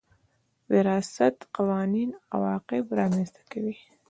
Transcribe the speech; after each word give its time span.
وراثت 0.71 1.37
قوانين 1.55 2.09
عواقب 2.33 2.83
رامنځ 2.99 3.27
ته 3.35 3.41
کوي. 3.51 3.75